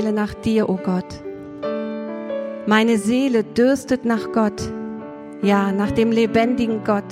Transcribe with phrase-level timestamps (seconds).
[0.00, 1.22] Seele nach dir, o oh Gott.
[2.66, 4.72] Meine Seele dürstet nach Gott,
[5.42, 7.04] ja, nach dem lebendigen Gott.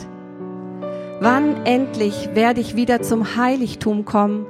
[1.21, 4.47] Wann endlich werde ich wieder zum Heiligtum kommen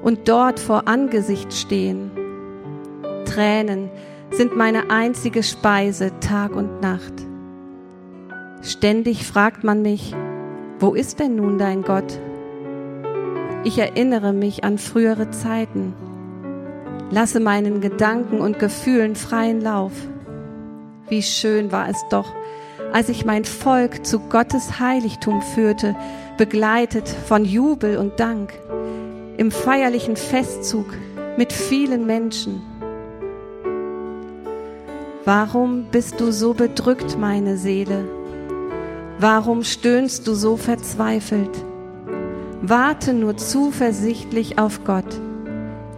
[0.00, 2.12] und dort vor Angesicht stehen?
[3.24, 3.90] Tränen
[4.30, 7.14] sind meine einzige Speise Tag und Nacht.
[8.62, 10.14] Ständig fragt man mich,
[10.78, 12.20] wo ist denn nun dein Gott?
[13.64, 15.94] Ich erinnere mich an frühere Zeiten,
[17.10, 19.92] lasse meinen Gedanken und Gefühlen freien Lauf.
[21.08, 22.32] Wie schön war es doch,
[22.92, 25.94] als ich mein Volk zu Gottes Heiligtum führte,
[26.38, 28.52] begleitet von Jubel und Dank,
[29.36, 30.86] im feierlichen Festzug
[31.36, 32.62] mit vielen Menschen.
[35.24, 38.04] Warum bist du so bedrückt, meine Seele?
[39.18, 41.64] Warum stöhnst du so verzweifelt?
[42.60, 45.20] Warte nur zuversichtlich auf Gott,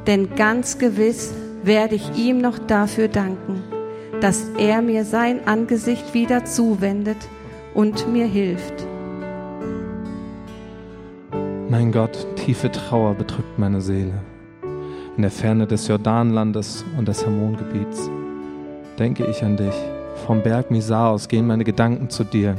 [0.06, 3.62] denn ganz gewiss werde ich ihm noch dafür danken,
[4.20, 7.16] dass er mir sein Angesicht wieder zuwendet
[7.74, 8.86] und mir hilft.
[11.70, 14.14] Mein Gott, tiefe Trauer bedrückt meine Seele.
[15.16, 18.10] In der Ferne des Jordanlandes und des Hermongebiets
[18.98, 19.74] denke ich an dich.
[20.26, 22.56] Vom Berg Misar aus gehen meine Gedanken zu dir.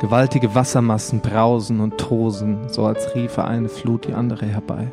[0.00, 4.88] Gewaltige Wassermassen brausen und tosen, so als riefe eine Flut die andere herbei.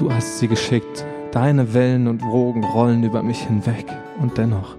[0.00, 3.84] Du hast sie geschickt, deine Wellen und Wogen rollen über mich hinweg,
[4.18, 4.74] und dennoch,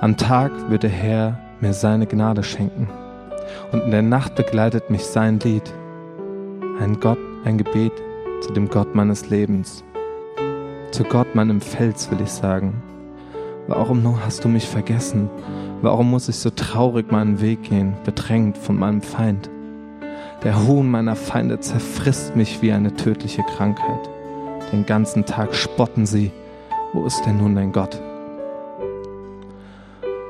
[0.00, 2.88] am Tag wird der Herr mir seine Gnade schenken,
[3.72, 5.74] und in der Nacht begleitet mich sein Lied,
[6.78, 7.90] ein Gott, ein Gebet
[8.40, 9.82] zu dem Gott meines Lebens,
[10.92, 12.80] zu Gott meinem Fels will ich sagen.
[13.66, 15.28] Warum nur hast du mich vergessen?
[15.82, 19.50] Warum muss ich so traurig meinen Weg gehen, bedrängt von meinem Feind?
[20.44, 24.08] Der Hohn meiner Feinde zerfrisst mich wie eine tödliche Krankheit.
[24.72, 26.30] Den ganzen Tag spotten sie.
[26.92, 28.00] Wo ist denn nun dein Gott?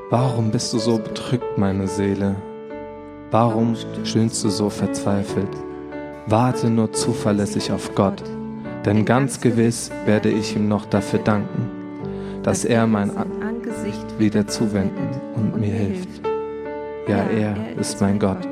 [0.09, 2.35] Warum bist du so bedrückt, meine Seele?
[3.31, 5.55] Warum stöhnst du so verzweifelt?
[6.25, 8.23] Warte nur zuverlässig auf Gott,
[8.85, 11.79] denn ganz gewiss werde ich ihm noch dafür danken
[12.43, 16.09] dass er mein Angesicht wieder zuwenden und mir hilft.
[17.07, 18.47] Ja, er ist mein Gott.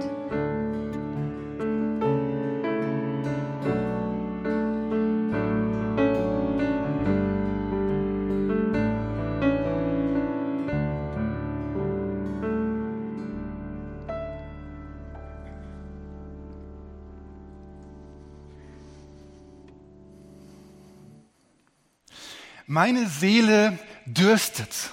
[22.69, 24.89] Meine Seele dürstet.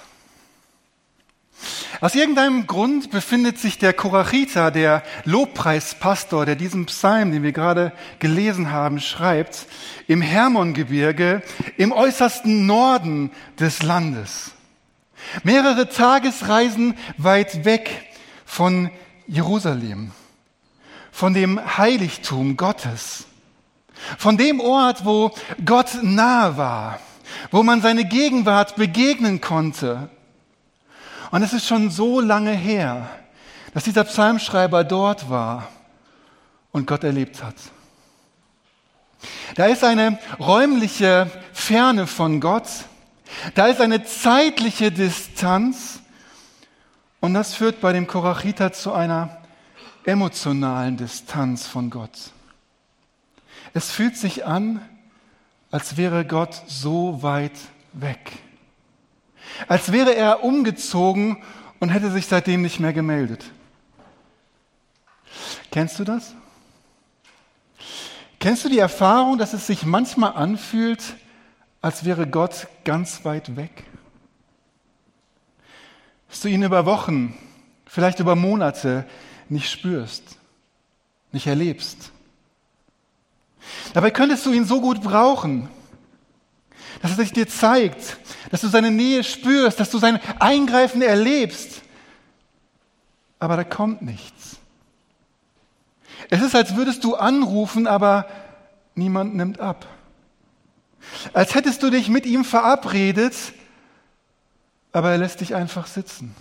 [1.99, 7.91] Aus irgendeinem Grund befindet sich der Korachita, der Lobpreispastor, der diesen Psalm, den wir gerade
[8.19, 9.65] gelesen haben, schreibt,
[10.07, 11.43] im Hermongebirge,
[11.75, 14.51] im äußersten Norden des Landes.
[15.43, 18.07] Mehrere Tagesreisen weit weg
[18.45, 18.89] von
[19.27, 20.11] Jerusalem,
[21.11, 23.25] von dem Heiligtum Gottes,
[24.17, 27.01] von dem Ort, wo Gott nahe war
[27.51, 30.09] wo man seine Gegenwart begegnen konnte.
[31.31, 33.09] Und es ist schon so lange her,
[33.73, 35.67] dass dieser Psalmschreiber dort war
[36.71, 37.55] und Gott erlebt hat.
[39.55, 42.67] Da ist eine räumliche Ferne von Gott,
[43.53, 45.99] da ist eine zeitliche Distanz
[47.21, 49.41] und das führt bei dem Korachiter zu einer
[50.05, 52.31] emotionalen Distanz von Gott.
[53.73, 54.79] Es fühlt sich an,
[55.75, 57.51] als wäre Gott so weit
[57.91, 58.31] weg.
[59.67, 61.43] Als wäre er umgezogen
[61.81, 63.43] und hätte sich seitdem nicht mehr gemeldet.
[65.71, 66.33] Kennst du das?
[68.39, 71.03] Kennst du die Erfahrung, dass es sich manchmal anfühlt,
[71.81, 73.83] als wäre Gott ganz weit weg?
[76.29, 77.37] Dass du ihn über Wochen,
[77.85, 79.05] vielleicht über Monate
[79.49, 80.37] nicht spürst,
[81.33, 82.13] nicht erlebst.
[83.93, 85.69] Dabei könntest du ihn so gut brauchen,
[87.01, 88.17] dass er sich dir zeigt,
[88.51, 91.81] dass du seine Nähe spürst, dass du sein Eingreifen erlebst.
[93.39, 94.57] Aber da kommt nichts.
[96.29, 98.27] Es ist, als würdest du anrufen, aber
[98.95, 99.85] niemand nimmt ab.
[101.33, 103.35] Als hättest du dich mit ihm verabredet,
[104.91, 106.35] aber er lässt dich einfach sitzen.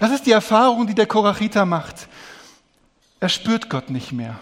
[0.00, 2.08] Das ist die Erfahrung, die der Korachiter macht.
[3.20, 4.38] Er spürt Gott nicht mehr.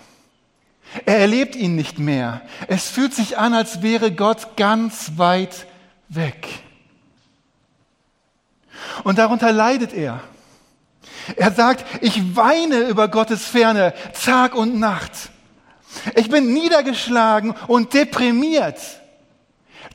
[1.06, 2.42] Er erlebt ihn nicht mehr.
[2.68, 5.66] Es fühlt sich an, als wäre Gott ganz weit
[6.08, 6.48] weg.
[9.02, 10.20] Und darunter leidet er.
[11.36, 13.94] Er sagt, ich weine über Gottes Ferne
[14.24, 15.12] Tag und Nacht.
[16.16, 18.78] Ich bin niedergeschlagen und deprimiert.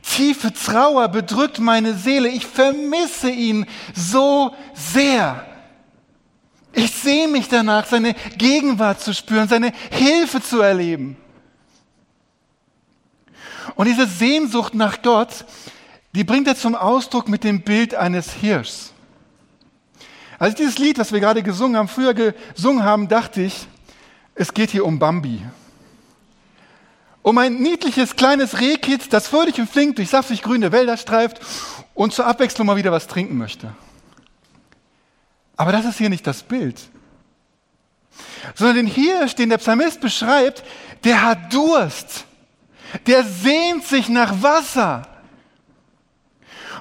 [0.02, 2.30] Tiefe Trauer bedrückt meine Seele.
[2.30, 5.46] Ich vermisse ihn so sehr.
[6.74, 11.18] Ich sehe mich danach, seine Gegenwart zu spüren, seine Hilfe zu erleben.
[13.75, 15.45] Und diese Sehnsucht nach Gott,
[16.13, 18.94] die bringt er zum Ausdruck mit dem Bild eines Hirschs.
[20.38, 23.68] Als ich dieses Lied, was wir gerade gesungen haben, früher gesungen haben, dachte ich,
[24.36, 25.42] es geht hier um Bambi.
[27.22, 31.42] Um ein niedliches kleines Rehkitz, das fröhlich und flink durch saftig grüne Wälder streift
[31.94, 33.72] und zur Abwechslung mal wieder was trinken möchte.
[35.60, 36.80] Aber das ist hier nicht das Bild.
[38.56, 40.64] Sondern den Hirsch, den der Psalmist beschreibt,
[41.04, 42.24] der hat Durst.
[43.08, 45.02] Der sehnt sich nach Wasser.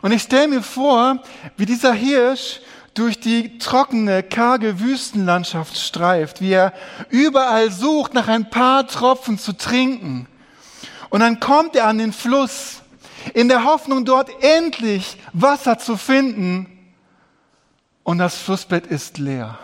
[0.00, 1.20] Und ich stelle mir vor,
[1.56, 2.60] wie dieser Hirsch
[2.94, 6.72] durch die trockene, karge Wüstenlandschaft streift, wie er
[7.10, 10.28] überall sucht nach ein paar Tropfen zu trinken.
[11.10, 12.82] Und dann kommt er an den Fluss,
[13.34, 16.77] in der Hoffnung, dort endlich Wasser zu finden
[18.08, 19.58] und das Flussbett ist leer.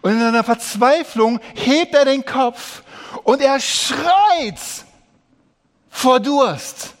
[0.00, 2.82] Und in seiner Verzweiflung hebt er den Kopf
[3.22, 4.58] und er schreit
[5.88, 6.96] vor Durst.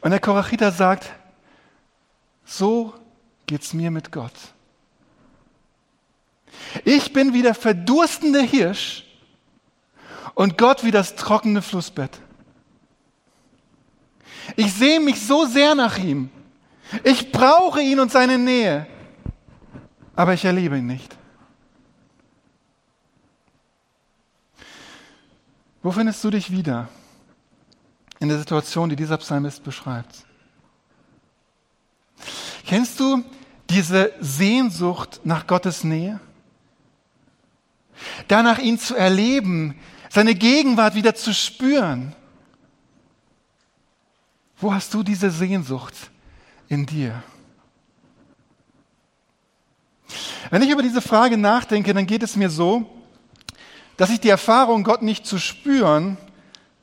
[0.00, 1.08] Und der Korachiter sagt,
[2.44, 2.92] so
[3.46, 4.34] geht's mir mit Gott.
[6.84, 9.04] Ich bin wie der verdurstende Hirsch
[10.34, 12.18] und Gott wie das trockene Flussbett.
[14.56, 16.30] Ich sehe mich so sehr nach ihm.
[17.04, 18.86] Ich brauche ihn und seine Nähe.
[20.14, 21.16] Aber ich erlebe ihn nicht.
[25.82, 26.88] Wo findest du dich wieder
[28.20, 30.24] in der Situation, die dieser Psalmist beschreibt?
[32.66, 33.24] Kennst du
[33.68, 36.20] diese Sehnsucht nach Gottes Nähe?
[38.28, 39.78] Danach ihn zu erleben,
[40.08, 42.14] seine Gegenwart wieder zu spüren.
[44.62, 45.94] Wo hast du diese Sehnsucht
[46.68, 47.20] in dir?
[50.50, 52.88] Wenn ich über diese Frage nachdenke, dann geht es mir so,
[53.96, 56.16] dass ich die Erfahrung, Gott nicht zu spüren,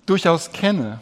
[0.05, 1.01] durchaus kenne.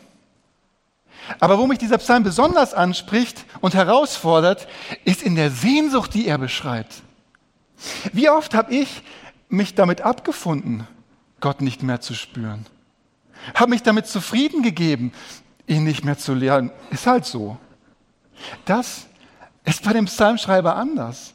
[1.40, 4.68] Aber wo mich dieser Psalm besonders anspricht und herausfordert,
[5.04, 7.02] ist in der Sehnsucht, die er beschreibt.
[8.14, 9.02] Wie oft habe ich
[9.50, 10.86] mich damit abgefunden,
[11.40, 12.68] Gott nicht mehr zu spüren?
[13.56, 15.12] Habe mich damit zufrieden gegeben,
[15.68, 16.72] ihn nicht mehr zu lernen.
[16.90, 17.58] Ist halt so.
[18.66, 19.06] Das
[19.66, 21.34] ist bei dem Psalmschreiber anders.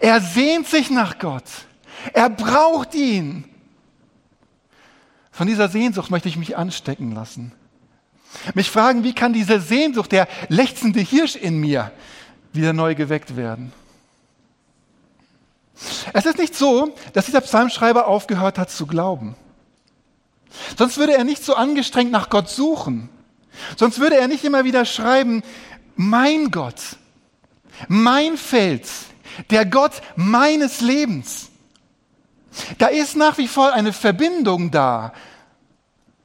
[0.00, 1.44] Er sehnt sich nach Gott.
[2.12, 3.44] Er braucht ihn.
[5.30, 7.52] Von dieser Sehnsucht möchte ich mich anstecken lassen.
[8.54, 11.90] Mich fragen, wie kann diese Sehnsucht, der lechzende Hirsch in mir,
[12.52, 13.72] wieder neu geweckt werden?
[16.12, 19.34] Es ist nicht so, dass dieser Psalmschreiber aufgehört hat zu glauben.
[20.76, 23.08] Sonst würde er nicht so angestrengt nach Gott suchen.
[23.76, 25.42] Sonst würde er nicht immer wieder schreiben,
[25.96, 26.96] mein Gott,
[27.88, 29.06] mein Fels,
[29.50, 31.50] der Gott meines Lebens.
[32.78, 35.12] Da ist nach wie vor eine Verbindung da.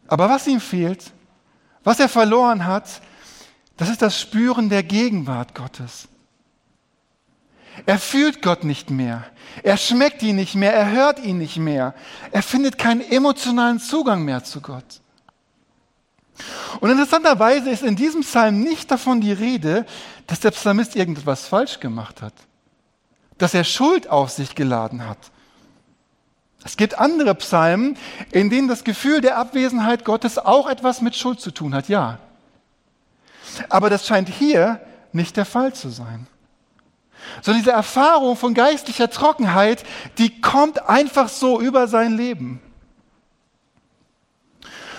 [0.07, 1.12] Aber was ihm fehlt,
[1.84, 3.01] was er verloren hat,
[3.77, 6.07] das ist das Spüren der Gegenwart Gottes.
[7.86, 9.24] Er fühlt Gott nicht mehr.
[9.63, 10.74] Er schmeckt ihn nicht mehr.
[10.74, 11.93] Er hört ihn nicht mehr.
[12.31, 15.01] Er findet keinen emotionalen Zugang mehr zu Gott.
[16.79, 19.86] Und interessanterweise ist in diesem Psalm nicht davon die Rede,
[20.27, 22.34] dass der Psalmist irgendetwas falsch gemacht hat,
[23.38, 25.17] dass er Schuld auf sich geladen hat.
[26.63, 27.98] Es gibt andere Psalmen,
[28.32, 32.20] in denen das Gefühl der Abwesenheit Gottes auch etwas mit Schuld zu tun hat, ja.
[33.70, 34.82] Aber das scheint hier
[35.13, 36.27] nicht der Fall zu sein.
[37.41, 39.84] Sondern diese Erfahrung von geistlicher Trockenheit,
[40.17, 42.62] die kommt einfach so über sein Leben.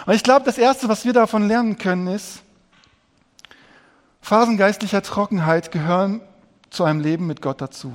[0.08, 2.40] Und ich glaube, das Erste, was wir davon lernen können, ist,
[4.22, 6.22] Phasen geistlicher Trockenheit gehören
[6.70, 7.92] zu einem Leben mit Gott dazu.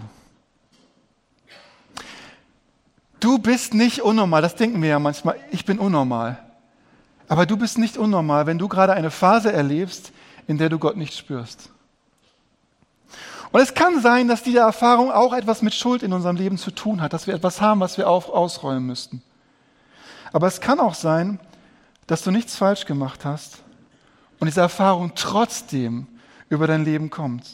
[3.20, 6.38] Du bist nicht unnormal, das denken wir ja manchmal, ich bin unnormal.
[7.30, 10.12] Aber du bist nicht unnormal, wenn du gerade eine Phase erlebst,
[10.46, 11.72] in der du Gott nicht spürst.
[13.52, 16.70] Und es kann sein, dass diese Erfahrung auch etwas mit Schuld in unserem Leben zu
[16.70, 19.24] tun hat, dass wir etwas haben, was wir auf, ausräumen müssten.
[20.32, 21.40] Aber es kann auch sein,
[22.08, 23.64] dass du nichts falsch gemacht hast
[24.40, 26.08] und diese Erfahrung trotzdem
[26.50, 27.46] über dein Leben kommt.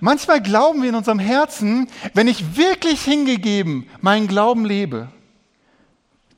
[0.00, 5.08] Manchmal glauben wir in unserem Herzen, wenn ich wirklich hingegeben meinen Glauben lebe,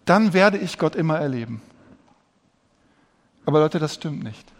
[0.05, 1.63] dann werde ich Gott immer erleben.
[3.45, 4.51] Aber Leute, das stimmt nicht.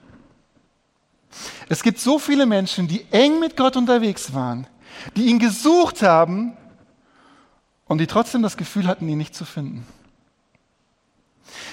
[1.69, 4.67] Es gibt so viele Menschen, die eng mit Gott unterwegs waren,
[5.17, 6.57] die ihn gesucht haben
[7.87, 9.87] und die trotzdem das Gefühl hatten, ihn nicht zu finden.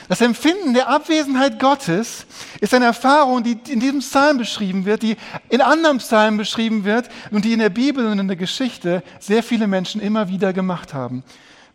[0.07, 2.25] Das Empfinden der Abwesenheit Gottes
[2.61, 5.17] ist eine Erfahrung, die in diesem Psalm beschrieben wird, die
[5.49, 9.43] in anderen Psalmen beschrieben wird und die in der Bibel und in der Geschichte sehr
[9.43, 11.23] viele Menschen immer wieder gemacht haben.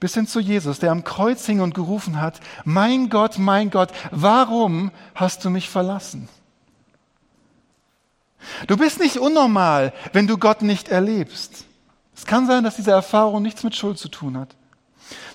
[0.00, 3.90] Bis hin zu Jesus, der am Kreuz hing und gerufen hat, mein Gott, mein Gott,
[4.10, 6.28] warum hast du mich verlassen?
[8.66, 11.66] Du bist nicht unnormal, wenn du Gott nicht erlebst.
[12.16, 14.56] Es kann sein, dass diese Erfahrung nichts mit Schuld zu tun hat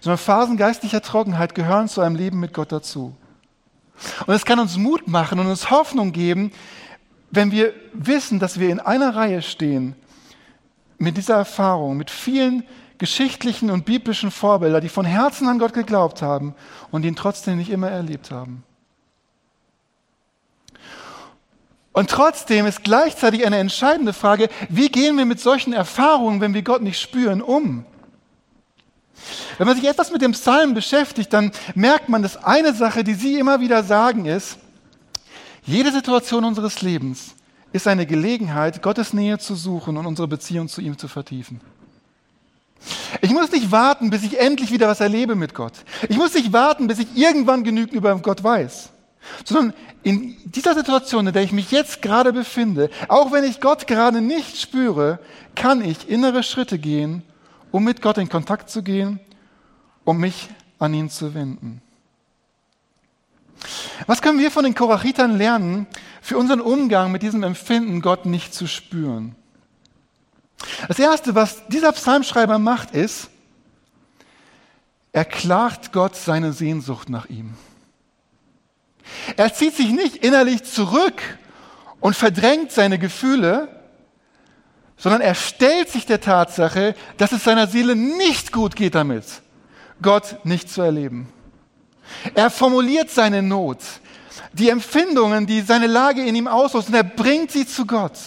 [0.01, 3.15] sondern Phasen geistlicher Trockenheit gehören zu einem Leben mit Gott dazu.
[4.25, 6.51] Und es kann uns Mut machen und uns Hoffnung geben,
[7.31, 9.96] wenn wir wissen, dass wir in einer Reihe stehen
[10.98, 12.63] mit dieser Erfahrung, mit vielen
[12.98, 16.55] geschichtlichen und biblischen Vorbildern, die von Herzen an Gott geglaubt haben
[16.91, 18.63] und ihn trotzdem nicht immer erlebt haben.
[21.91, 26.62] Und trotzdem ist gleichzeitig eine entscheidende Frage, wie gehen wir mit solchen Erfahrungen, wenn wir
[26.62, 27.86] Gott nicht spüren, um?
[29.57, 33.13] Wenn man sich etwas mit dem Psalm beschäftigt, dann merkt man, dass eine Sache, die
[33.13, 34.57] Sie immer wieder sagen, ist,
[35.65, 37.36] jede Situation unseres Lebens
[37.74, 41.60] ist eine Gelegenheit, Gottes Nähe zu suchen und unsere Beziehung zu ihm zu vertiefen.
[43.22, 45.74] Ich muss nicht warten, bis ich endlich wieder was erlebe mit Gott.
[46.10, 48.89] Ich muss nicht warten, bis ich irgendwann genügend über Gott weiß.
[49.43, 53.88] Sondern in dieser Situation, in der ich mich jetzt gerade befinde, auch wenn ich Gott
[53.88, 55.19] gerade nicht spüre,
[55.55, 57.24] kann ich innere Schritte gehen,
[57.71, 59.19] um mit Gott in Kontakt zu gehen,
[60.03, 61.81] um mich an ihn zu wenden.
[64.05, 65.88] Was können wir von den Korachitern lernen
[66.21, 69.36] für unseren Umgang mit diesem Empfinden, Gott nicht zu spüren?
[70.88, 73.29] Das Erste, was dieser Psalmschreiber macht, ist,
[75.12, 77.55] er klagt Gott seine Sehnsucht nach ihm.
[79.36, 81.21] Er zieht sich nicht innerlich zurück
[82.00, 83.76] und verdrängt seine Gefühle,
[84.97, 89.25] sondern er stellt sich der Tatsache, dass es seiner Seele nicht gut geht damit,
[90.01, 91.31] Gott nicht zu erleben.
[92.33, 93.79] Er formuliert seine Not,
[94.53, 98.17] die Empfindungen, die seine Lage in ihm auslöst, und er bringt sie zu Gott.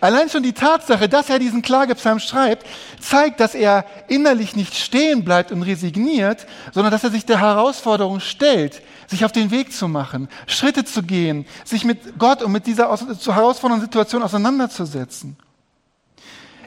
[0.00, 2.66] Allein schon die Tatsache, dass er diesen Klagepsalm schreibt,
[3.00, 8.20] zeigt, dass er innerlich nicht stehen bleibt und resigniert, sondern dass er sich der Herausforderung
[8.20, 12.66] stellt, sich auf den Weg zu machen, Schritte zu gehen, sich mit Gott und mit
[12.66, 15.36] dieser herausfordernden Situation auseinanderzusetzen.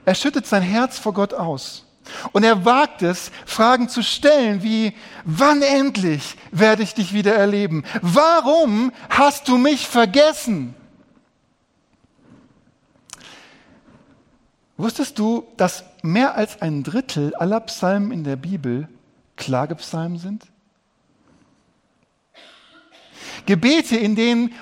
[0.04, 1.86] Er schüttet sein Herz vor Gott aus.
[2.32, 4.94] Und er wagt es, Fragen zu stellen wie,
[5.24, 7.84] wann endlich werde ich dich wieder erleben?
[8.02, 10.74] Warum hast du mich vergessen?
[14.78, 18.90] Wusstest du, dass mehr als ein Drittel aller Psalmen in der Bibel
[19.36, 20.48] Klagepsalmen sind?
[23.46, 24.54] Gebete, in denen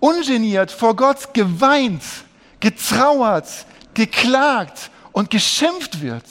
[0.00, 2.02] ungeniert vor Gott geweint,
[2.60, 6.24] getrauert, geklagt und geschimpft wird.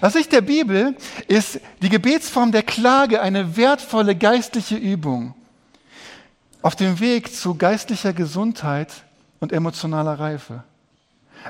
[0.00, 0.96] Aus Sicht der Bibel
[1.26, 5.34] ist die Gebetsform der Klage eine wertvolle geistliche Übung
[6.64, 8.90] auf dem Weg zu geistlicher Gesundheit
[9.38, 10.64] und emotionaler Reife.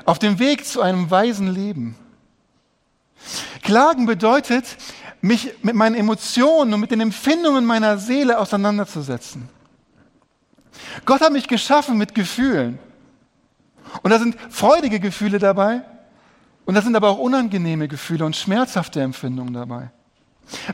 [0.03, 1.95] Auf dem Weg zu einem weisen Leben.
[3.61, 4.65] Klagen bedeutet,
[5.21, 9.49] mich mit meinen Emotionen und mit den Empfindungen meiner Seele auseinanderzusetzen.
[11.05, 12.79] Gott hat mich geschaffen mit Gefühlen.
[14.01, 15.81] Und da sind freudige Gefühle dabei
[16.65, 19.89] und da sind aber auch unangenehme Gefühle und schmerzhafte Empfindungen dabei.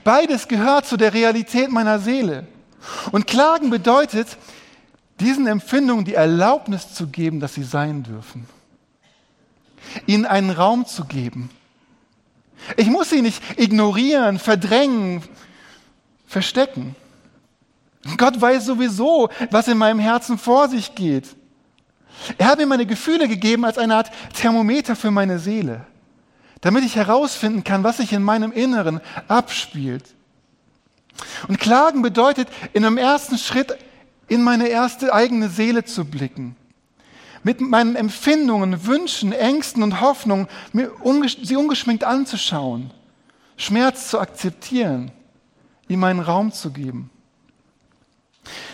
[0.04, 2.48] Beides gehört zu der Realität meiner Seele.
[3.12, 4.38] Und Klagen bedeutet,
[5.20, 8.48] diesen Empfindungen die Erlaubnis zu geben, dass sie sein dürfen.
[10.08, 11.50] Ihnen einen Raum zu geben.
[12.78, 15.24] Ich muss sie nicht ignorieren, verdrängen,
[16.28, 16.96] verstecken.
[18.18, 21.36] Gott weiß sowieso, was in meinem Herzen vor sich geht.
[22.38, 25.86] Er hat mir meine Gefühle gegeben als eine Art Thermometer für meine Seele,
[26.62, 30.04] damit ich herausfinden kann, was sich in meinem Inneren abspielt.
[31.48, 33.78] Und Klagen bedeutet, in einem ersten Schritt
[34.28, 36.56] in meine erste eigene Seele zu blicken.
[37.44, 42.92] Mit meinen Empfindungen, Wünschen, Ängsten und Hoffnungen sie ungeschminkt anzuschauen,
[43.58, 45.12] Schmerz zu akzeptieren,
[45.88, 47.10] ihm einen Raum zu geben.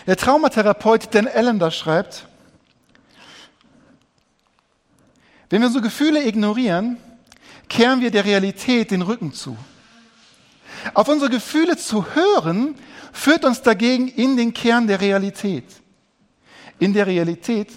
[0.06, 2.26] Der Traumatherapeut Dan Allender schreibt,
[5.50, 6.98] wenn wir unsere Gefühle ignorieren,
[7.68, 9.56] kehren wir der Realität den Rücken zu.
[10.94, 12.74] Auf unsere Gefühle zu hören,
[13.12, 15.64] führt uns dagegen in den Kern der Realität.
[16.78, 17.70] In der Realität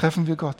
[0.00, 0.56] treffen wir Gott.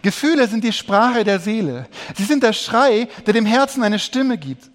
[0.00, 1.86] Gefühle sind die Sprache der Seele.
[2.16, 4.70] Sie sind der Schrei, der dem Herzen eine Stimme gibt.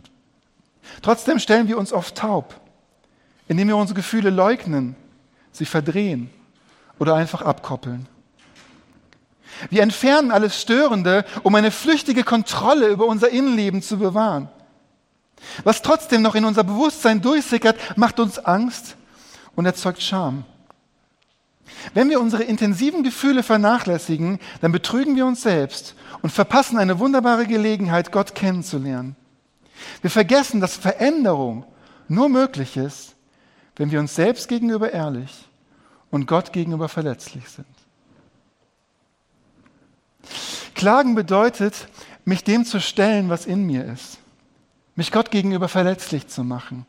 [1.02, 2.54] Trotzdem stellen wir uns oft taub,
[3.48, 4.96] indem wir unsere Gefühle leugnen,
[5.52, 6.30] sie verdrehen
[7.00, 8.08] oder einfach abkoppeln.
[9.72, 14.48] Wir entfernen alles Störende, um eine flüchtige Kontrolle über unser Innenleben zu bewahren.
[15.64, 18.96] Was trotzdem noch in unser Bewusstsein durchsickert, macht uns Angst
[19.56, 20.46] und erzeugt Scham.
[21.94, 27.48] Wenn wir unsere intensiven Gefühle vernachlässigen, dann betrügen wir uns selbst und verpassen eine wunderbare
[27.48, 29.16] Gelegenheit, Gott kennenzulernen.
[30.02, 31.66] Wir vergessen, dass Veränderung
[32.08, 33.16] nur möglich ist,
[33.76, 35.50] wenn wir uns selbst gegenüber ehrlich
[36.12, 37.66] und Gott gegenüber verletzlich sind.
[40.76, 41.88] Klagen bedeutet,
[42.26, 44.20] mich dem zu stellen, was in mir ist,
[44.96, 46.86] mich Gott gegenüber verletzlich zu machen.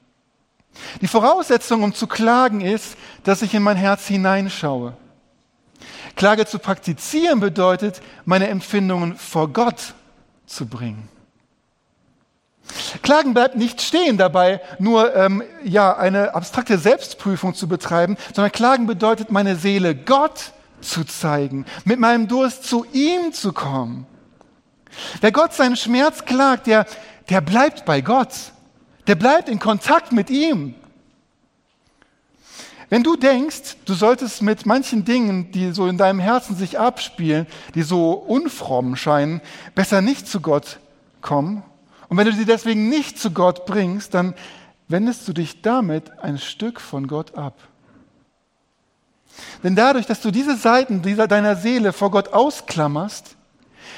[1.01, 4.97] Die Voraussetzung, um zu klagen, ist, dass ich in mein Herz hineinschaue.
[6.17, 9.95] Klage zu praktizieren bedeutet, meine Empfindungen vor Gott
[10.47, 11.09] zu bringen.
[13.03, 18.87] Klagen bleibt nicht stehen dabei, nur ähm, ja, eine abstrakte Selbstprüfung zu betreiben, sondern Klagen
[18.87, 24.07] bedeutet, meine Seele Gott zu zeigen, mit meinem Durst zu ihm zu kommen.
[25.21, 26.87] Wer Gott seinen Schmerz klagt, der,
[27.31, 28.31] der bleibt bei Gott.
[29.07, 30.75] Der bleibt in Kontakt mit ihm.
[32.89, 37.47] Wenn du denkst, du solltest mit manchen Dingen, die so in deinem Herzen sich abspielen,
[37.75, 39.41] die so unfromm scheinen,
[39.75, 40.79] besser nicht zu Gott
[41.23, 41.63] kommen,
[42.13, 44.35] und wenn du sie deswegen nicht zu Gott bringst, dann
[44.87, 47.57] wendest du dich damit ein Stück von Gott ab.
[49.65, 53.37] Denn dadurch, dass du diese Seiten dieser, deiner Seele vor Gott ausklammerst,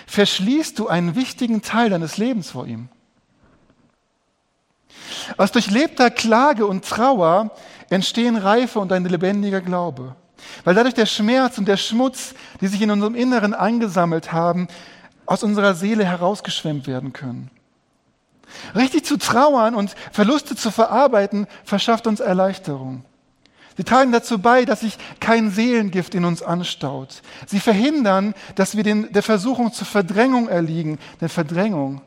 [0.07, 2.89] verschließt du einen wichtigen Teil deines Lebens vor ihm.
[5.37, 7.51] Aus durchlebter Klage und Trauer
[7.91, 10.15] entstehen Reife und ein lebendiger Glaube.
[10.65, 14.69] Weil dadurch der Schmerz und der Schmutz, die sich in unserem Inneren angesammelt haben,
[15.27, 17.51] aus unserer Seele herausgeschwemmt werden können.
[18.75, 23.05] Richtig zu trauern und Verluste zu verarbeiten, verschafft uns Erleichterung.
[23.77, 27.23] Sie tragen dazu bei, dass sich kein Seelengift in uns anstaut.
[27.47, 32.01] Sie verhindern, dass wir den, der Versuchung zur Verdrängung erliegen, denn Verdrängung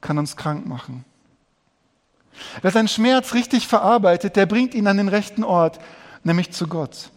[0.00, 1.04] kann uns krank machen.
[2.62, 5.78] Wer seinen Schmerz richtig verarbeitet, der bringt ihn an den rechten Ort,
[6.22, 7.10] nämlich zu Gott.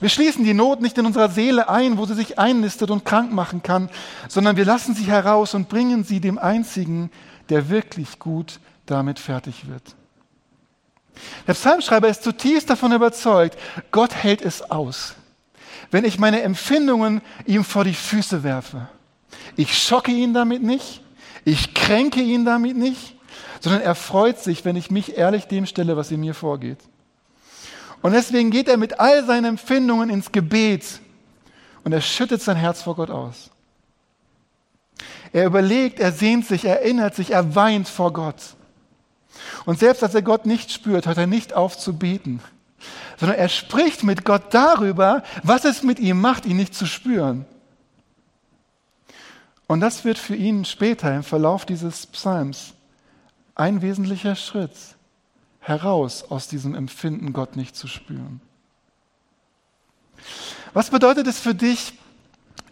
[0.00, 3.32] Wir schließen die Not nicht in unserer Seele ein, wo sie sich einnistet und krank
[3.32, 3.90] machen kann,
[4.28, 7.10] sondern wir lassen sie heraus und bringen sie dem Einzigen,
[7.50, 9.94] der wirklich gut damit fertig wird.
[11.46, 13.58] Der Psalmschreiber ist zutiefst davon überzeugt,
[13.90, 15.14] Gott hält es aus,
[15.90, 18.88] wenn ich meine Empfindungen ihm vor die Füße werfe.
[19.56, 21.02] Ich schocke ihn damit nicht,
[21.44, 23.16] ich kränke ihn damit nicht,
[23.60, 26.78] sondern er freut sich, wenn ich mich ehrlich dem stelle, was in mir vorgeht.
[28.02, 31.00] Und deswegen geht er mit all seinen Empfindungen ins Gebet
[31.84, 33.50] und er schüttet sein Herz vor Gott aus.
[35.32, 38.56] Er überlegt, er sehnt sich, er erinnert sich, er weint vor Gott.
[39.64, 42.40] Und selbst als er Gott nicht spürt, hört er nicht auf zu beten,
[43.18, 47.44] sondern er spricht mit Gott darüber, was es mit ihm macht, ihn nicht zu spüren.
[49.66, 52.72] Und das wird für ihn später im Verlauf dieses Psalms
[53.60, 54.72] ein wesentlicher Schritt
[55.60, 58.40] heraus aus diesem Empfinden, Gott nicht zu spüren.
[60.72, 61.92] Was bedeutet es für dich,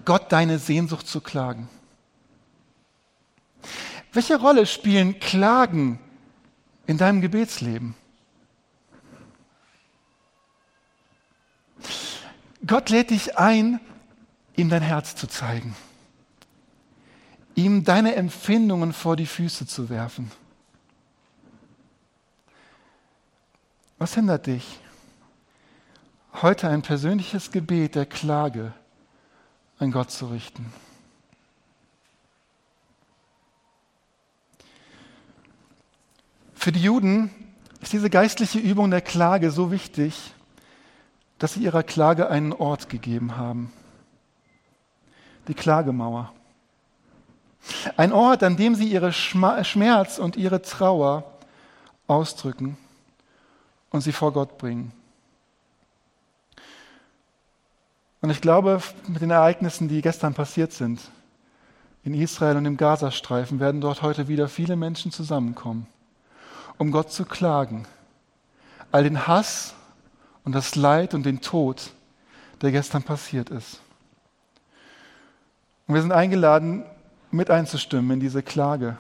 [0.06, 1.68] Gott deine Sehnsucht zu klagen?
[4.14, 5.98] Welche Rolle spielen Klagen
[6.86, 7.94] in deinem Gebetsleben?
[12.66, 13.78] Gott lädt dich ein,
[14.56, 15.76] ihm dein Herz zu zeigen,
[17.54, 20.30] ihm deine Empfindungen vor die Füße zu werfen.
[23.98, 24.78] Was hindert dich,
[26.34, 28.72] heute ein persönliches Gebet der Klage
[29.80, 30.72] an Gott zu richten?
[36.54, 37.30] Für die Juden
[37.80, 40.32] ist diese geistliche Übung der Klage so wichtig,
[41.40, 43.72] dass sie ihrer Klage einen Ort gegeben haben.
[45.48, 46.32] Die Klagemauer.
[47.96, 51.24] Ein Ort, an dem sie ihre Schmerz und ihre Trauer
[52.06, 52.76] ausdrücken
[53.90, 54.92] und sie vor Gott bringen.
[58.20, 61.00] Und ich glaube, mit den Ereignissen, die gestern passiert sind,
[62.02, 65.86] in Israel und im Gazastreifen, werden dort heute wieder viele Menschen zusammenkommen
[66.78, 67.86] um Gott zu klagen,
[68.90, 69.74] all den Hass
[70.44, 71.90] und das Leid und den Tod,
[72.62, 73.80] der gestern passiert ist.
[75.86, 76.84] Und wir sind eingeladen,
[77.30, 78.96] mit einzustimmen in diese Klage,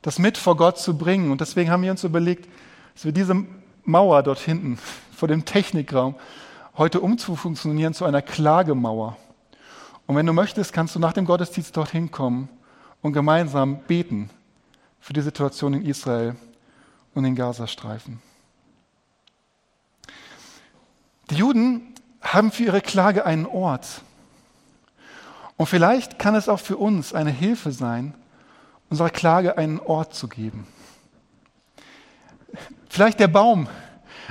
[0.00, 1.30] das mit vor Gott zu bringen.
[1.30, 2.48] Und deswegen haben wir uns überlegt,
[2.94, 3.34] dass wir diese
[3.88, 4.78] Mauer dort hinten
[5.16, 6.14] vor dem Technikraum
[6.76, 9.16] heute umzufunktionieren zu einer Klagemauer.
[10.06, 12.48] Und wenn du möchtest, kannst du nach dem Gottesdienst dorthin kommen
[13.00, 14.30] und gemeinsam beten
[15.00, 16.36] für die Situation in Israel
[17.14, 18.20] und in Gazastreifen.
[21.30, 24.02] Die Juden haben für ihre Klage einen Ort.
[25.56, 28.14] Und vielleicht kann es auch für uns eine Hilfe sein,
[28.90, 30.66] unserer Klage einen Ort zu geben.
[32.98, 33.68] Vielleicht der Baum,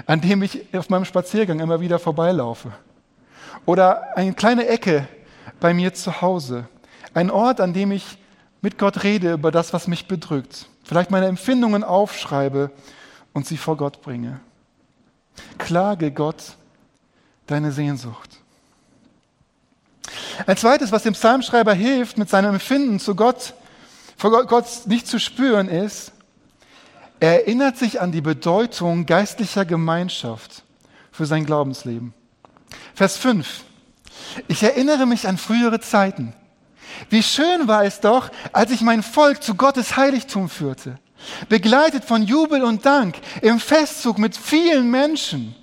[0.07, 2.73] an dem ich auf meinem Spaziergang immer wieder vorbeilaufe.
[3.65, 5.07] Oder eine kleine Ecke
[5.61, 6.67] bei mir zu Hause.
[7.13, 8.17] Ein Ort, an dem ich
[8.59, 10.65] mit Gott rede über das, was mich bedrückt.
[10.83, 12.69] Vielleicht meine Empfindungen aufschreibe
[13.31, 14.41] und sie vor Gott bringe.
[15.57, 16.57] Klage Gott
[17.45, 18.31] deine Sehnsucht.
[20.45, 23.53] Ein zweites, was dem Psalmschreiber hilft, mit seinem Empfinden zu Gott,
[24.17, 26.11] vor Gott nicht zu spüren, ist,
[27.19, 30.63] er erinnert sich an die Bedeutung geistlicher Gemeinschaft
[31.11, 32.13] für sein Glaubensleben.
[32.93, 33.63] Vers 5.
[34.47, 36.33] Ich erinnere mich an frühere Zeiten.
[37.09, 40.99] Wie schön war es doch, als ich mein Volk zu Gottes Heiligtum führte,
[41.49, 45.55] begleitet von Jubel und Dank im Festzug mit vielen Menschen.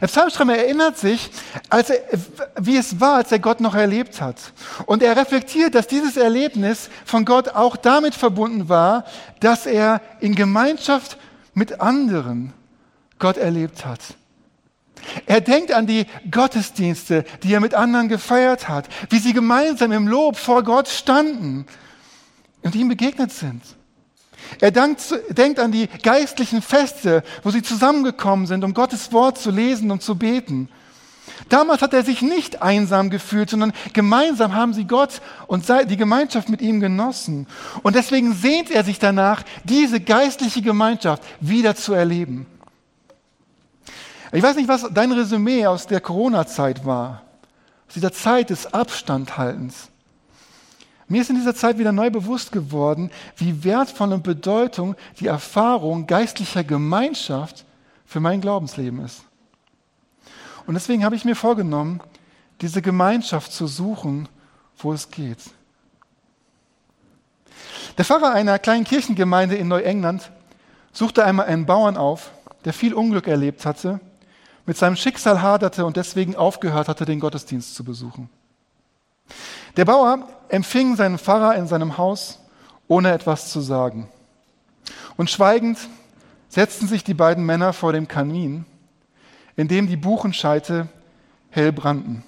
[0.00, 1.30] Der Psalmschreiber erinnert sich,
[1.70, 2.00] als er,
[2.60, 4.36] wie es war, als er Gott noch erlebt hat.
[4.86, 9.04] Und er reflektiert, dass dieses Erlebnis von Gott auch damit verbunden war,
[9.40, 11.16] dass er in Gemeinschaft
[11.54, 12.52] mit anderen
[13.18, 14.00] Gott erlebt hat.
[15.26, 20.08] Er denkt an die Gottesdienste, die er mit anderen gefeiert hat, wie sie gemeinsam im
[20.08, 21.66] Lob vor Gott standen
[22.62, 23.62] und ihm begegnet sind.
[24.60, 29.90] Er denkt an die geistlichen Feste, wo sie zusammengekommen sind, um Gottes Wort zu lesen
[29.90, 30.68] und zu beten.
[31.48, 36.48] Damals hat er sich nicht einsam gefühlt, sondern gemeinsam haben sie Gott und die Gemeinschaft
[36.48, 37.46] mit ihm genossen.
[37.82, 42.46] Und deswegen sehnt er sich danach, diese geistliche Gemeinschaft wieder zu erleben.
[44.32, 47.22] Ich weiß nicht, was dein Resümee aus der Corona-Zeit war,
[47.88, 49.90] aus dieser Zeit des Abstandhaltens.
[51.08, 56.06] Mir ist in dieser Zeit wieder neu bewusst geworden, wie wertvoll und Bedeutung die Erfahrung
[56.06, 57.64] geistlicher Gemeinschaft
[58.06, 59.24] für mein Glaubensleben ist.
[60.66, 62.00] Und deswegen habe ich mir vorgenommen,
[62.60, 64.28] diese Gemeinschaft zu suchen,
[64.78, 65.38] wo es geht.
[67.98, 70.30] Der Pfarrer einer kleinen Kirchengemeinde in Neuengland
[70.92, 72.30] suchte einmal einen Bauern auf,
[72.64, 74.00] der viel Unglück erlebt hatte,
[74.66, 78.30] mit seinem Schicksal haderte und deswegen aufgehört hatte, den Gottesdienst zu besuchen.
[79.76, 82.38] Der Bauer empfing seinen Pfarrer in seinem Haus,
[82.86, 84.08] ohne etwas zu sagen.
[85.16, 85.78] Und schweigend
[86.48, 88.66] setzten sich die beiden Männer vor dem Kamin,
[89.56, 90.88] in dem die Buchenscheite
[91.50, 92.22] hell brannten.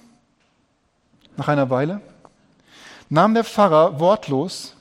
[1.37, 2.01] Nach einer Weile
[3.09, 4.75] nahm der Pfarrer wortlos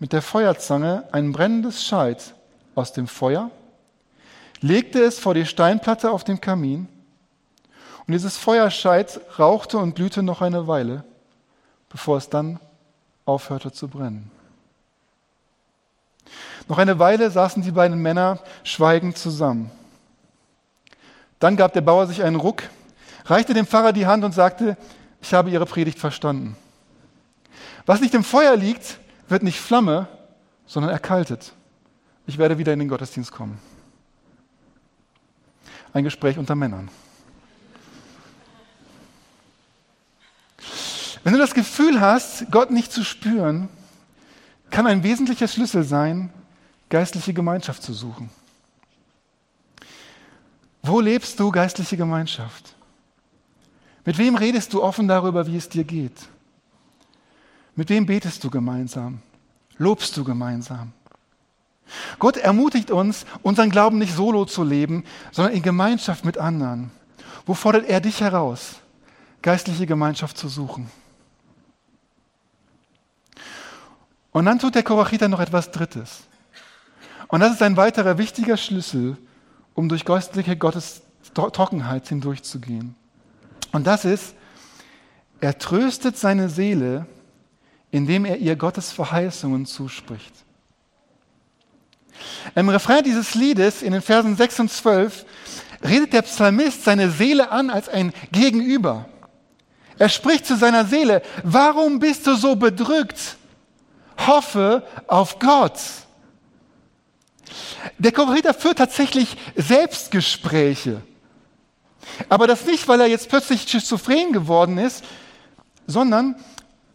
[0.00, 2.34] mit der Feuerzange ein brennendes Scheit
[2.74, 3.50] aus dem Feuer,
[4.60, 6.88] legte es vor die Steinplatte auf dem Kamin,
[8.06, 11.04] und dieses Feuerscheit rauchte und glühte noch eine Weile
[11.88, 12.60] bevor es dann
[13.24, 14.30] aufhörte zu brennen.
[16.68, 19.70] Noch eine Weile saßen die beiden Männer schweigend zusammen.
[21.38, 22.64] Dann gab der Bauer sich einen Ruck,
[23.24, 24.76] reichte dem Pfarrer die Hand und sagte,
[25.22, 26.56] ich habe Ihre Predigt verstanden.
[27.86, 28.98] Was nicht im Feuer liegt,
[29.28, 30.08] wird nicht Flamme,
[30.66, 31.52] sondern erkaltet.
[32.26, 33.58] Ich werde wieder in den Gottesdienst kommen.
[35.92, 36.90] Ein Gespräch unter Männern.
[41.24, 43.68] Wenn du das Gefühl hast, Gott nicht zu spüren,
[44.70, 46.30] kann ein wesentlicher Schlüssel sein,
[46.88, 48.30] geistliche Gemeinschaft zu suchen.
[50.82, 52.74] Wo lebst du geistliche Gemeinschaft?
[54.04, 56.28] Mit wem redest du offen darüber, wie es dir geht?
[57.76, 59.20] Mit wem betest du gemeinsam?
[59.76, 60.92] Lobst du gemeinsam?
[62.18, 66.90] Gott ermutigt uns, unseren Glauben nicht solo zu leben, sondern in Gemeinschaft mit anderen.
[67.46, 68.76] Wo fordert er dich heraus,
[69.42, 70.90] geistliche Gemeinschaft zu suchen?
[74.38, 76.20] Und dann tut der Korachiter noch etwas Drittes.
[77.26, 79.16] Und das ist ein weiterer wichtiger Schlüssel,
[79.74, 81.02] um durch geistliche Gottes
[81.34, 82.94] Trockenheit hindurchzugehen.
[83.72, 84.36] Und das ist,
[85.40, 87.06] er tröstet seine Seele,
[87.90, 90.32] indem er ihr Gottes Verheißungen zuspricht.
[92.54, 95.26] Im Refrain dieses Liedes, in den Versen 6 und 12,
[95.82, 99.08] redet der Psalmist seine Seele an als ein Gegenüber.
[99.98, 103.37] Er spricht zu seiner Seele, warum bist du so bedrückt?
[104.26, 105.78] Hoffe auf Gott.
[107.98, 111.02] Der Korinither führt tatsächlich Selbstgespräche.
[112.28, 115.04] Aber das nicht, weil er jetzt plötzlich schizophren geworden ist,
[115.86, 116.36] sondern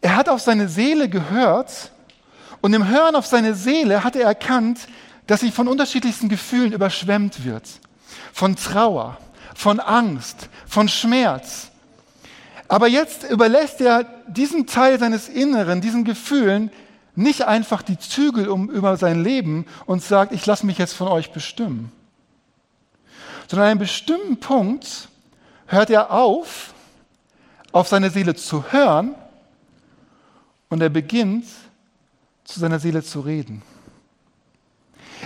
[0.01, 1.91] er hat auf seine Seele gehört
[2.61, 4.87] und im Hören auf seine Seele hat er erkannt,
[5.27, 7.67] dass sie von unterschiedlichsten Gefühlen überschwemmt wird.
[8.33, 9.17] Von Trauer,
[9.55, 11.69] von Angst, von Schmerz.
[12.67, 16.71] Aber jetzt überlässt er diesen Teil seines Inneren, diesen Gefühlen,
[17.15, 21.07] nicht einfach die Zügel um über sein Leben und sagt, ich lasse mich jetzt von
[21.07, 21.91] euch bestimmen.
[23.47, 25.09] Sondern an einem bestimmten Punkt
[25.67, 26.73] hört er auf,
[27.71, 29.15] auf seine Seele zu hören
[30.69, 31.45] und er beginnt,
[32.43, 33.61] zu seiner Seele zu reden.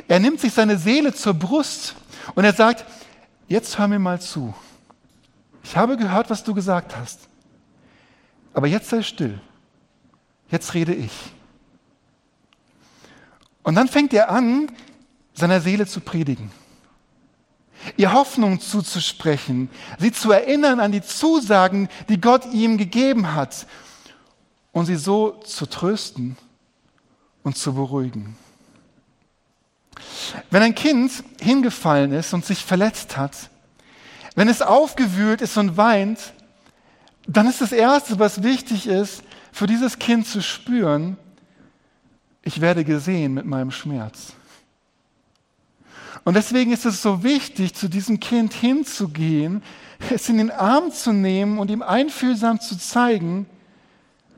[0.07, 1.95] Er nimmt sich seine Seele zur Brust
[2.35, 2.85] und er sagt,
[3.47, 4.53] jetzt hör mir mal zu.
[5.63, 7.27] Ich habe gehört, was du gesagt hast.
[8.53, 9.39] Aber jetzt sei still.
[10.49, 11.11] Jetzt rede ich.
[13.67, 14.71] Und dann fängt er an,
[15.33, 16.51] seiner Seele zu predigen,
[17.97, 23.67] ihr Hoffnung zuzusprechen, sie zu erinnern an die Zusagen, die Gott ihm gegeben hat
[24.71, 26.37] und sie so zu trösten
[27.43, 28.37] und zu beruhigen.
[30.49, 33.49] Wenn ein Kind hingefallen ist und sich verletzt hat,
[34.35, 36.31] wenn es aufgewühlt ist und weint,
[37.27, 41.17] dann ist das Erste, was wichtig ist, für dieses Kind zu spüren,
[42.47, 44.31] ich werde gesehen mit meinem Schmerz.
[46.23, 49.61] Und deswegen ist es so wichtig, zu diesem Kind hinzugehen,
[50.09, 53.47] es in den Arm zu nehmen und ihm einfühlsam zu zeigen,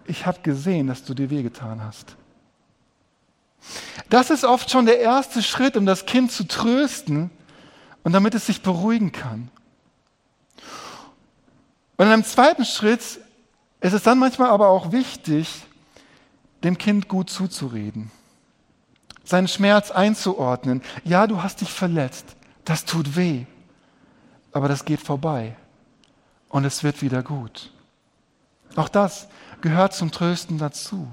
[0.07, 2.15] ich habe gesehen, dass du dir wehgetan hast.
[4.09, 7.29] Das ist oft schon der erste Schritt, um das Kind zu trösten
[8.01, 9.51] und damit es sich beruhigen kann.
[11.95, 13.01] Und in einem zweiten Schritt
[13.81, 15.67] ist es dann manchmal aber auch wichtig,
[16.63, 18.11] dem Kind gut zuzureden,
[19.23, 20.81] seinen Schmerz einzuordnen.
[21.03, 22.25] Ja, du hast dich verletzt,
[22.65, 23.45] das tut weh,
[24.51, 25.55] aber das geht vorbei
[26.49, 27.71] und es wird wieder gut.
[28.75, 29.27] Auch das
[29.61, 31.07] gehört zum Trösten dazu.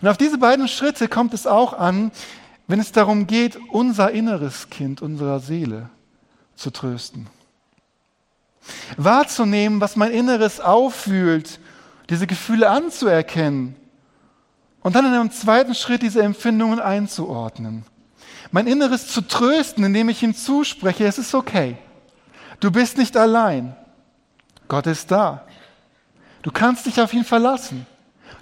[0.00, 2.10] Und auf diese beiden Schritte kommt es auch an,
[2.66, 5.90] wenn es darum geht, unser inneres Kind, unserer Seele
[6.54, 7.26] zu trösten.
[8.96, 11.58] Wahrzunehmen, was mein Inneres auffühlt,
[12.10, 13.74] diese Gefühle anzuerkennen
[14.82, 17.84] und dann in einem zweiten Schritt diese Empfindungen einzuordnen.
[18.50, 21.76] Mein Inneres zu trösten, indem ich ihm zuspreche, es ist okay.
[22.58, 23.76] Du bist nicht allein.
[24.68, 25.46] Gott ist da.
[26.42, 27.86] Du kannst dich auf ihn verlassen.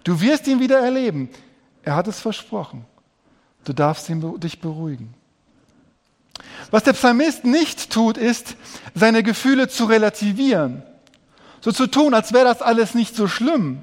[0.04, 1.28] Du wirst ihn wieder erleben.
[1.82, 2.84] Er hat es versprochen.
[3.64, 5.14] Du darfst ihn, dich beruhigen.
[6.70, 8.56] Was der Psalmist nicht tut, ist,
[8.94, 10.82] seine Gefühle zu relativieren.
[11.60, 13.82] So zu tun, als wäre das alles nicht so schlimm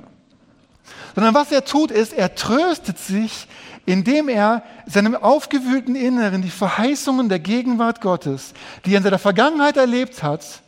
[1.15, 3.47] sondern was er tut, ist, er tröstet sich,
[3.85, 8.53] indem er seinem aufgewühlten Inneren die Verheißungen der Gegenwart Gottes,
[8.85, 10.61] die er in seiner Vergangenheit erlebt hat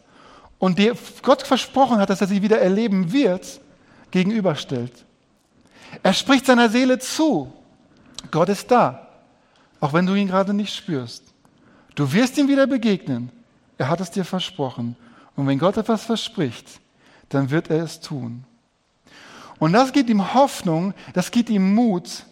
[0.57, 3.59] und die Gott versprochen hat, dass er sie wieder erleben wird,
[4.11, 5.05] gegenüberstellt.
[6.01, 7.51] Er spricht seiner Seele zu.
[8.31, 9.07] Gott ist da,
[9.79, 11.23] auch wenn du ihn gerade nicht spürst.
[11.95, 13.31] Du wirst ihm wieder begegnen.
[13.77, 14.95] Er hat es dir versprochen.
[15.35, 16.79] Und wenn Gott etwas verspricht,
[17.29, 18.43] dann wird er es tun.
[19.59, 22.23] Und das gibt ihm Hoffnung, das gibt ihm Mut,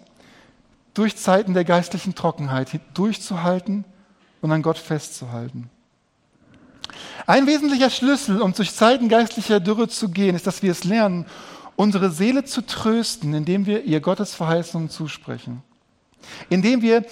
[0.94, 3.84] durch Zeiten der geistlichen Trockenheit durchzuhalten
[4.42, 5.70] und an Gott festzuhalten.
[7.28, 11.26] Ein wesentlicher Schlüssel, um durch Zeiten geistlicher Dürre zu gehen, ist, dass wir es lernen,
[11.76, 15.62] unsere Seele zu trösten, indem wir ihr Gottes Verheißungen zusprechen.
[16.50, 17.06] Indem wir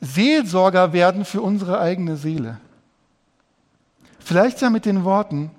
[0.00, 2.58] Seelsorger werden für unsere eigene Seele.
[4.18, 5.50] Vielleicht ja mit den Worten,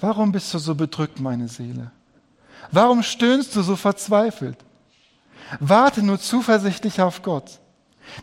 [0.00, 1.90] warum bist du so bedrückt, meine Seele?
[2.70, 4.58] Warum stöhnst du so verzweifelt?
[5.60, 7.60] Warte nur zuversichtlich auf Gott.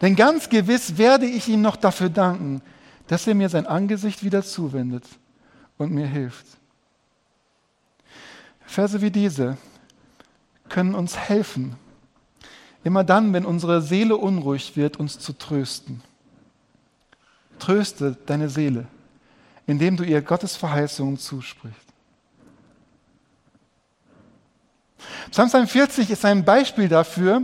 [0.01, 2.62] Denn ganz gewiss werde ich ihm noch dafür danken,
[3.08, 5.06] dass er mir sein Angesicht wieder zuwendet
[5.77, 6.45] und mir hilft.
[8.65, 9.58] Verse wie diese
[10.69, 11.75] können uns helfen,
[12.84, 16.01] immer dann, wenn unsere Seele unruhig wird, uns zu trösten.
[17.60, 18.88] Tröste deine Seele,
[19.67, 21.83] indem du ihr Gottes Verheißungen zusprichst.
[25.32, 27.44] Psalm 42 ist ein Beispiel dafür,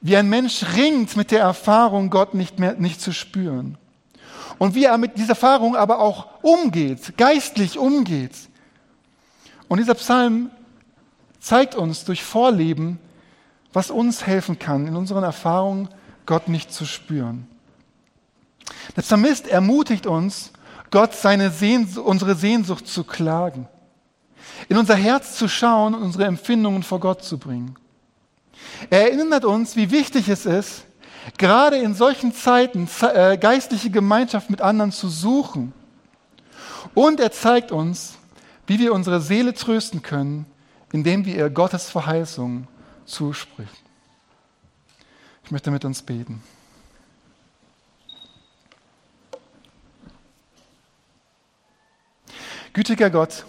[0.00, 3.76] wie ein Mensch ringt mit der Erfahrung, Gott nicht mehr nicht zu spüren.
[4.58, 8.34] Und wie er mit dieser Erfahrung aber auch umgeht, geistlich umgeht.
[9.68, 10.50] Und dieser Psalm
[11.38, 12.98] zeigt uns durch Vorleben,
[13.72, 15.88] was uns helfen kann, in unseren Erfahrungen
[16.26, 17.46] Gott nicht zu spüren.
[18.96, 20.52] Der Psalmist ermutigt uns,
[20.90, 23.68] Gott seine Sehnsucht, unsere Sehnsucht zu klagen
[24.68, 27.76] in unser Herz zu schauen und unsere Empfindungen vor Gott zu bringen.
[28.88, 30.84] Er erinnert uns, wie wichtig es ist,
[31.38, 35.72] gerade in solchen Zeiten äh, geistliche Gemeinschaft mit anderen zu suchen.
[36.94, 38.14] Und er zeigt uns,
[38.66, 40.46] wie wir unsere Seele trösten können,
[40.92, 42.66] indem wir ihr Gottes Verheißung
[43.04, 43.76] zusprechen.
[45.44, 46.42] Ich möchte mit uns beten.
[52.72, 53.44] Gütiger Gott,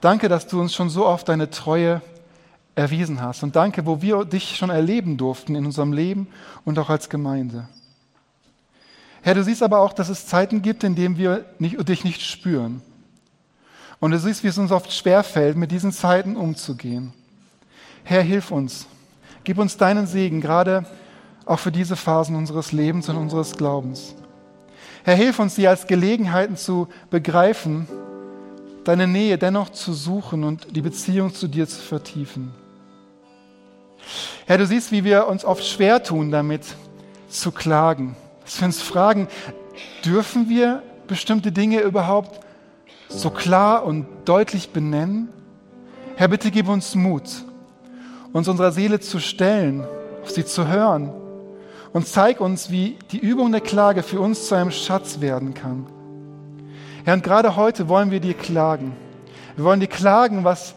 [0.00, 2.02] danke, dass du uns schon so oft deine Treue
[2.74, 3.42] erwiesen hast.
[3.42, 6.28] Und danke, wo wir dich schon erleben durften in unserem Leben
[6.64, 7.68] und auch als Gemeinde.
[9.22, 12.22] Herr, du siehst aber auch, dass es Zeiten gibt, in denen wir nicht, dich nicht
[12.22, 12.82] spüren.
[14.00, 17.12] Und du siehst, wie es uns oft schwerfällt, mit diesen Zeiten umzugehen.
[18.04, 18.86] Herr, hilf uns.
[19.42, 20.86] Gib uns deinen Segen, gerade
[21.46, 24.14] auch für diese Phasen unseres Lebens und unseres Glaubens.
[25.02, 27.88] Herr, hilf uns, sie als Gelegenheiten zu begreifen,
[28.88, 32.54] deine Nähe dennoch zu suchen und die Beziehung zu dir zu vertiefen.
[34.46, 36.62] Herr, du siehst, wie wir uns oft schwer tun, damit
[37.28, 38.16] zu klagen.
[38.46, 39.28] Dass wir uns fragen,
[40.06, 42.40] dürfen wir bestimmte Dinge überhaupt
[43.10, 45.28] so klar und deutlich benennen?
[46.16, 47.44] Herr, bitte gib uns Mut,
[48.32, 49.84] uns unserer Seele zu stellen,
[50.22, 51.12] auf sie zu hören
[51.92, 55.97] und zeig uns, wie die Übung der Klage für uns zu einem Schatz werden kann.
[57.08, 58.92] Herr, und gerade heute wollen wir dir klagen.
[59.56, 60.74] Wir wollen dir klagen, was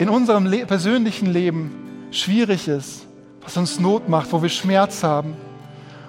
[0.00, 3.06] in unserem Le persönlichen Leben schwierig ist,
[3.40, 5.36] was uns Not macht, wo wir Schmerz haben.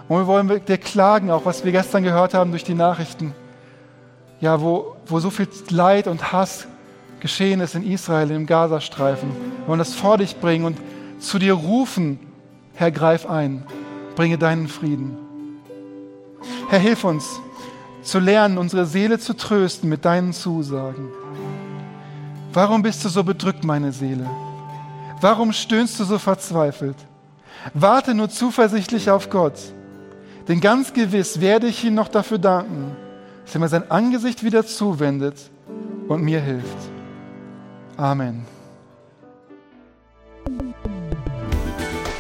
[0.08, 3.36] Und wir wollen dir klagen, auch was wir gestern gehört haben durch die Nachrichten.
[4.39, 6.65] Ja, wo, wo so viel Leid und Hass
[7.19, 9.30] geschehen ist in Israel, im Gazastreifen.
[9.30, 10.80] Wir wollen das vor dich bringen und
[11.19, 12.17] zu dir rufen,
[12.74, 13.63] Herr, greif ein,
[14.15, 15.15] bringe deinen Frieden.
[16.67, 17.39] Herr, hilf uns
[18.01, 21.09] zu lernen, unsere Seele zu trösten mit deinen Zusagen.
[22.53, 24.29] Warum bist du so bedrückt, meine Seele?
[25.21, 26.97] Warum stöhnst du so verzweifelt?
[27.73, 29.59] Warte nur zuversichtlich auf Gott,
[30.47, 32.95] denn ganz gewiss werde ich ihm noch dafür danken,
[33.45, 35.51] dass er mir sein Angesicht wieder zuwendet
[36.07, 36.77] und mir hilft.
[37.97, 38.45] Amen.